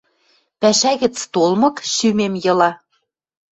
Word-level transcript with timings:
Пӓшӓ 0.59 0.91
гӹц 1.01 1.15
толмык, 1.33 1.75
шӱмем 1.93 2.33
йыла. 2.43 2.71